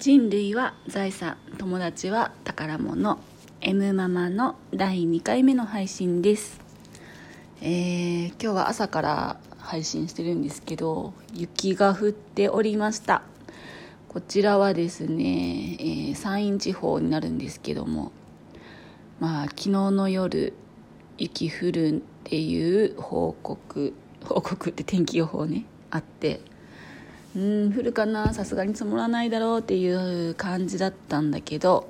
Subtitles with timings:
[0.00, 3.18] 人類は財産友達は宝物。
[3.60, 6.58] M ママの第2回目の配信です。
[7.60, 13.20] えー、今日は朝から配信してるんですけど雪が降っておりました。
[14.08, 18.10] こちらはですね、えー、山陰地方になるんですけども。
[19.18, 20.54] まあ昨日の夜
[21.18, 23.92] 雪降るっていう報告
[24.24, 26.40] 報告って天気予報ねあって。
[27.36, 31.88] うん降るかなさすがに積もらないだろうっていう感じだったんだけど、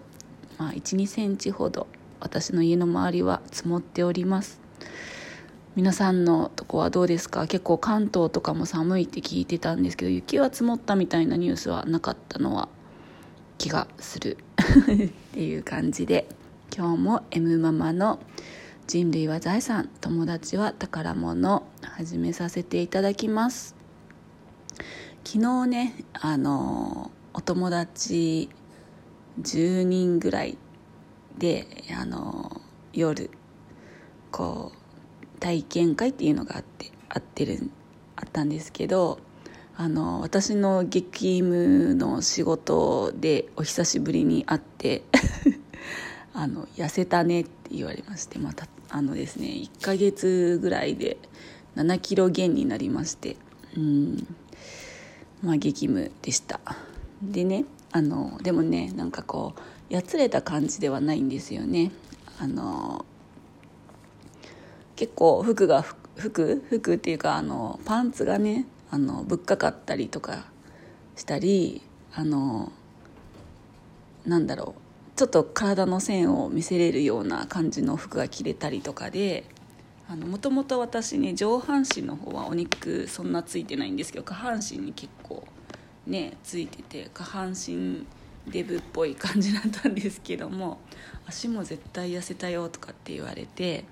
[0.59, 1.87] まあ、1 2センチほど
[2.21, 4.61] 私の家の周りは積もっております。
[5.77, 7.47] 皆さんのとこはどうですか？
[7.47, 12.69] 結構関東とかも寒いって聞いてたんですけど雪は積もったみたいなニュースはなかったのは
[13.57, 14.37] 気がする。
[14.61, 16.29] っていう感じで
[16.77, 18.19] 今日も M ママの
[18.87, 23.80] 「人類は財産友達は宝物」始めさせていただきます。
[25.25, 28.49] 昨日ねあのお友達
[29.41, 30.59] 10人ぐらい
[31.39, 32.61] であの
[32.93, 33.31] 夜
[34.31, 37.71] こう体験会っていうのがあってあってる
[38.17, 39.19] あったんですけど
[39.77, 45.05] あの私の激務の仕事でお久しぶりに会って
[46.35, 51.19] あの痩せたねって言われましてまたあのですね1ヶ月ぐらいで
[51.77, 53.37] 7キロ減になりまして
[53.77, 54.27] うん。
[55.43, 56.61] まあ激務でした。
[57.23, 61.91] でねあのでもねなんかこうやつれた感じではないんですよね。
[62.39, 63.05] あの
[64.97, 65.83] 結構服が
[66.17, 70.45] 服服っていうかあのパンツがねあのぶっかかったりとか
[71.17, 71.83] したり
[72.13, 72.73] あの
[74.27, 79.45] なんだろうちょっと体の線を見せれるような感じの服が着れたりとかで
[80.17, 85.47] もともと私ね上半身の方はお肉そんなついてないんですけど下半身に結構
[86.07, 88.07] ねついてて下半身
[88.49, 90.79] デブっぽい感じだったんですけども
[91.27, 93.85] 足も絶対痩せたよとかって言われて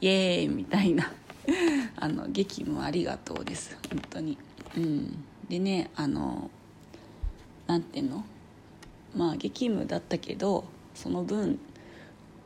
[0.00, 1.12] イエーイみたいな
[1.96, 4.36] あの激務ありがとうです本当に。
[4.76, 5.24] うん。
[5.48, 6.50] でねあの
[7.66, 8.24] なんていうの？
[9.14, 10.64] まあ激務だったけど
[10.94, 11.58] その分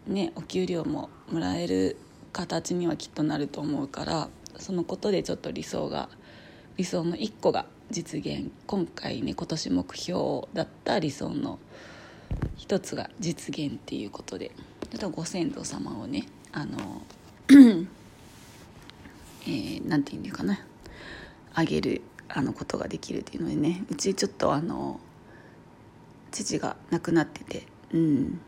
[0.07, 1.97] ねお給料ももらえる
[2.33, 6.09] 形にはきっとなると思うからそのことでちょっと理想が
[6.77, 8.51] 理想の1個が実現。
[8.67, 11.59] 今回ね今年目標だった理想の
[12.57, 14.53] 一つが実現っていうことで。
[14.91, 17.03] ちょっとご先祖様をねあの
[19.47, 20.59] えー、なんて言うんかな。
[21.55, 23.85] あげるあのことができるっていうのでね。
[23.91, 25.01] うちちょっとあの
[26.31, 28.41] 父が亡くなってて、うん、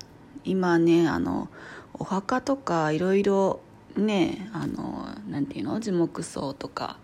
[0.44, 1.48] 今ねあの
[1.94, 3.60] お墓とかいろいろ
[3.96, 5.80] ねあのなんていうの？
[5.80, 6.98] 樹木葬とか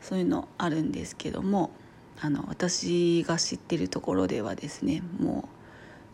[0.00, 1.70] そういうのあるんですけども
[2.20, 5.48] あの私が知ってるところではですねも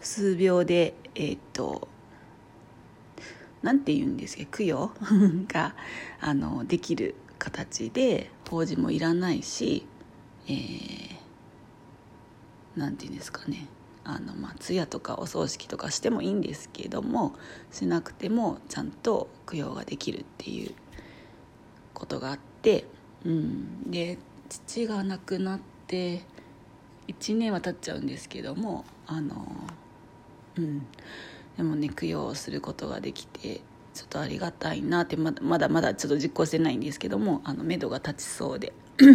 [0.01, 1.89] う数秒でえー、っと
[3.63, 4.45] なんて言うんですか？
[4.59, 4.91] 供養？
[5.49, 5.75] が
[6.21, 9.87] あのできる形で法事もいらないし、
[10.47, 11.17] えー、
[12.77, 13.67] なんて言うんですかね？
[14.05, 17.35] あの、まあ、通夜とかお葬式とかしてもいいんですけども
[17.71, 20.75] しなくてもちゃんと供養ができるっていう
[21.95, 22.85] ことがあって、
[23.25, 26.23] うん、で父が亡くなって
[27.09, 29.47] 1年は経っちゃうんですけどもあの、
[30.57, 30.87] うん、
[31.57, 33.61] でもね供養することができて
[33.95, 39.07] ちょっとありがたいなってまだまだまだちょっと実行してないんですけどもあの目処が立ちそうで、う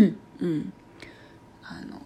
[0.47, 0.73] ん、
[1.63, 2.01] あの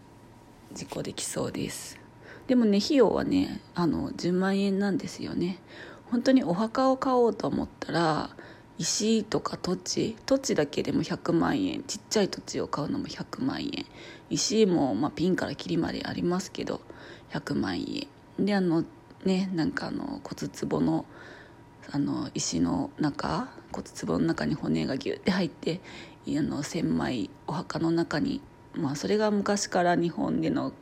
[0.73, 2.02] 実行できそうです。
[2.47, 5.59] でもね費用はねあの10万円なんですよね。
[6.11, 8.29] 本当にお墓を買おうと思ったら
[8.77, 13.85] 石とか土地土地だけでも100万円ちっちゃい土地を買うのも100万円。
[14.29, 16.81] 石も、まあ、ピンからキリまでありますけど
[17.31, 18.07] 100万円。
[18.45, 18.83] であの
[19.25, 21.05] ねなんかあの骨壺の
[21.91, 25.81] あの石の中骨壺の中に骨がギュッて入って
[26.27, 28.41] あの千枚お墓の中に
[28.73, 30.73] まあそれが昔から日本での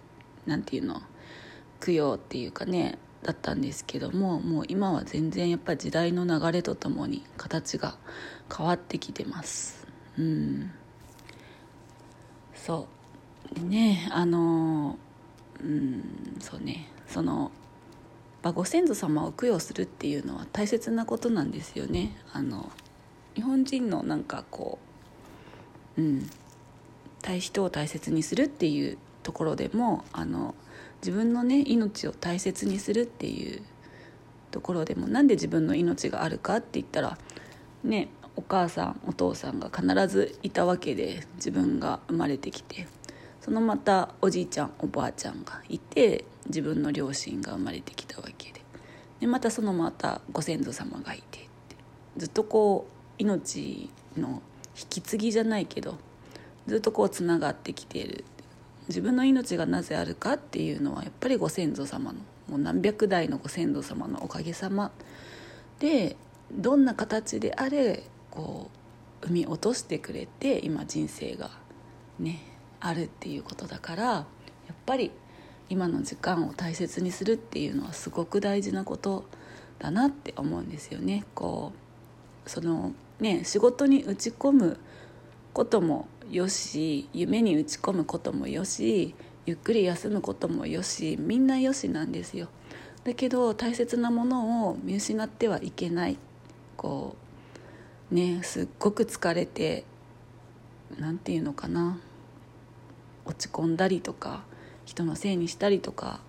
[0.45, 1.01] なんていうの
[1.81, 7.97] 供養っていうかねだったんですけどももう今は全然やっぱ時代の流れとともに形が
[8.55, 9.87] 変わってきてます。
[10.17, 10.71] うん。
[12.55, 12.87] そ
[13.51, 13.55] う。
[13.55, 14.97] でねあの
[15.61, 16.87] うんそうね。
[17.07, 17.51] その
[18.43, 22.17] ご先祖様を供養するっていうのは大切なことなんですよね。
[22.33, 22.71] あの
[23.35, 24.79] 日本人のなんかこ
[25.97, 26.29] ううん
[27.39, 30.55] 人を大切にするっていうところでもあの
[31.01, 33.61] 自分のね命を大切にするっていう
[34.51, 37.17] ところでもなんで自分の命があるかって言ったら
[37.83, 42.87] ねお母さんお父さんが必ずいたわけで自分が生まれてきて
[43.41, 48.61] そのまたおじいちゃんおばあちゃんがいて自分の両親が生まれてきたわけで
[49.19, 51.49] でまたそのまたご先祖様がいてって
[52.17, 54.41] ずっとこう命の
[54.79, 55.97] 引き継ぎじゃないけど
[56.67, 58.23] ずっとこうつながってきてる。
[58.87, 62.19] 自分の命がなぜあるかっていうのはやっぱりご先祖様の
[62.49, 64.91] もう何百代のご先祖様のおかげさま
[65.79, 66.15] で
[66.51, 68.69] どんな形であれこ
[69.23, 71.51] う産み落としてくれて今人生が
[72.19, 72.41] ね
[72.79, 74.25] あるっていうことだからや
[74.73, 75.11] っぱり
[75.69, 79.25] 今の時間を大切にするっていうのはすごく大事なこと
[79.79, 81.23] だなって思うんですよね。
[81.33, 81.71] こ
[82.45, 84.77] うそのね仕事に打ち込む
[85.53, 89.13] こともよし夢に打ち込むこともよし
[89.45, 92.47] ゆっくり休むこともよしみんなよしなんですよ。
[93.03, 96.17] だけど大切なものを見失ってはいけない。
[96.77, 97.17] こ
[98.11, 99.83] うねすっごく疲れて
[100.97, 101.99] 何て言うのかな。
[103.25, 104.43] 落ち込んだりとか
[104.85, 106.21] 人のせいにしたりとか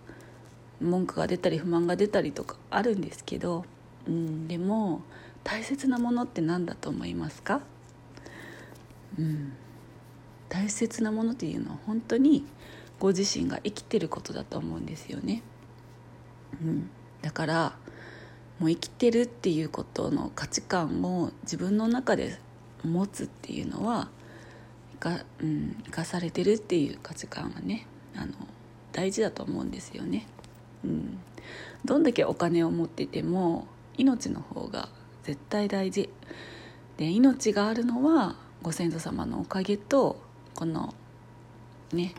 [0.81, 3.65] 文句が出たり不満が出たりとかあるんですけど、
[4.09, 5.03] うん、でも
[5.45, 7.61] 大切なものって何だと思いますか、
[9.19, 9.53] うん、
[10.53, 12.45] 大切なものっていうのは本当に
[13.01, 15.43] ご自身が生きてることだと思うんですよね、
[16.61, 16.91] うん、
[17.23, 17.77] だから
[18.59, 22.39] もう生きてるっていうことの価値観を自分の中で
[22.85, 24.11] 持つっていうのは
[25.01, 28.33] か、うん、生かされてるっていう価値観はねあの
[28.93, 30.27] 大事だと思うんですよね、
[30.85, 31.19] うん、
[31.87, 33.67] どんだけお金を持ってても
[33.97, 34.91] 命の方が
[35.23, 36.11] 絶対大事。
[36.99, 40.21] で命があるのはご先祖様のおかげと
[40.63, 40.95] この
[41.93, 42.15] ね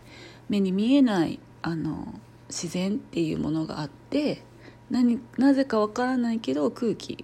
[0.50, 2.14] 目に見えないあの
[2.50, 4.44] 自然っていうものがあって
[4.90, 7.24] 何なぜかわからないけど空気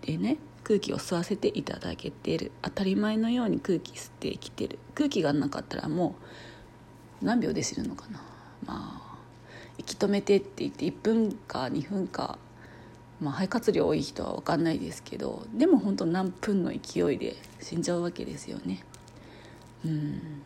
[0.00, 2.50] でね空気を吸わせていただけてる。
[2.62, 4.78] 当たり前のように空気吸って生きてる。
[4.94, 6.16] 空気がなかったらも
[7.20, 8.22] う何秒で死ぬのかな。
[8.64, 9.18] まあ
[9.76, 12.38] 息止めてって言って1分か2分か、
[13.20, 18.82] まあ、肺活量多い人は分かんないですけどでも本当何分の勢いで死んじゃうわけですよね。
[19.84, 20.42] うん。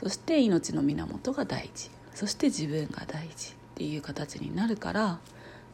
[0.00, 1.90] そして命の源が大事。
[2.14, 5.20] そして自分が大事っていう形になるから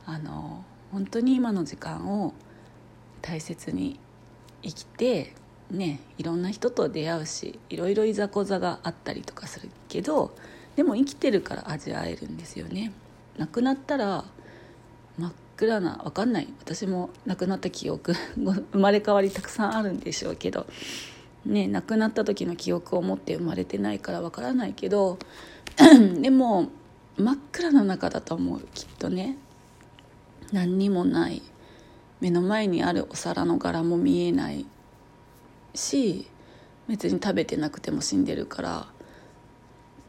[0.04, 0.62] あの
[0.92, 2.34] 本当に今の時間を
[3.22, 3.98] 大切に
[4.62, 5.32] 生きて
[5.70, 10.36] ねいろんな人と出会うしいろいろいざこざがあったりとかするけど
[10.76, 12.92] でも生きてるから味わえるんですよね。
[13.38, 14.24] 亡くなったら
[15.16, 16.48] 真っ暗な分かんない。
[16.60, 20.66] 私も亡くなった記憶 生まれ変わりたくさんあるんでしょうけど
[21.46, 25.18] ね亡くなった時の記憶を持って生まれてないからわからないけど
[26.20, 26.68] でも
[27.16, 29.36] 真っ暗な中だと思うきっとね。
[30.52, 31.42] 何にもない。
[32.20, 34.64] 目の前にあるお皿の柄も見えない
[35.74, 36.26] し
[36.88, 38.86] 別に食べてなくても死んでるから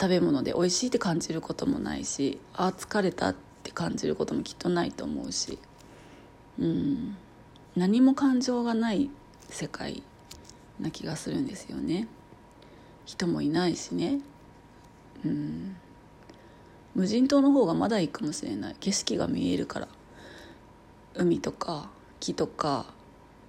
[0.00, 5.58] 食べ物で美味しいって感じることもないしああ疲れたって感じることもきっとないと思うし。
[6.58, 7.16] うん。
[7.76, 9.10] 何も感情がない
[9.50, 10.02] 世界。
[10.80, 12.08] な気がするんですよね。
[13.04, 14.20] 人もいないしね。
[15.24, 15.76] うん。
[16.94, 18.76] 無人島の方がまだいいかもしれない。
[18.80, 19.88] 景色が見えるから。
[21.14, 21.88] 海とか
[22.20, 22.86] 木とか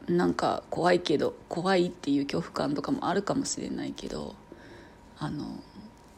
[0.08, 4.36] なんか怖いけど怖いっていう恐怖感とかもあるかもしれないけど
[5.20, 5.46] あの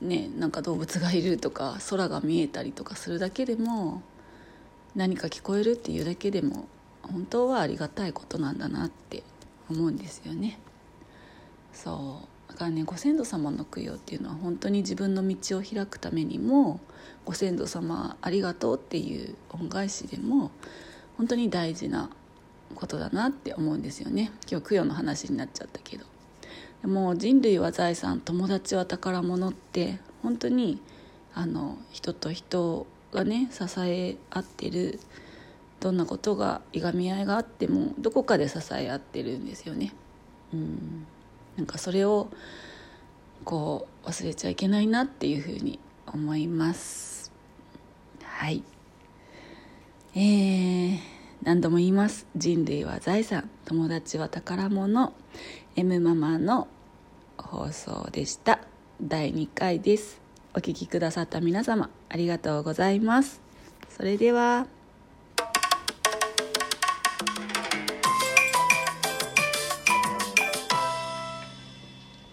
[0.02, 4.04] ねなんか動物がいるとか空が見えたりとかするだけでも
[4.96, 6.68] 何か聞こえるっていうだけでも
[7.02, 9.24] 本当はありがたいことなんだなって
[9.70, 10.60] 思うんですよね。
[11.74, 12.52] そう。
[12.52, 16.80] だからねご先祖様の供養っていうのは本当に自分の道を開くためにも
[17.26, 20.52] ご先祖様ありがとうっていう恩返しでも
[21.18, 22.10] 本当に大事な
[22.76, 24.32] ことだなって思うんですよね。
[24.50, 26.06] 今日供養の話になっちゃったけど。
[26.82, 30.80] でも人類は財産友達は宝物って本当に
[31.34, 35.00] あの人と人がね支え合ってる
[35.80, 39.94] どんなことがいがみ合いがあってもどこかで支え合ってるんですよね。
[40.54, 41.08] うん。
[41.60, 42.30] なんかそれを
[43.44, 47.34] こう忘れちゃいけないなっていうふうに思います。
[48.24, 48.64] はい。
[50.16, 51.00] えー、
[51.44, 52.28] 何度も言います。
[52.38, 55.12] 人類は財産友達は宝物。
[55.76, 56.70] M ママの
[57.38, 58.62] 放送でした。
[59.02, 60.22] 第2回です。
[60.54, 63.42] お聴きくださった皆様ありがとうございます。
[63.90, 64.79] それでは。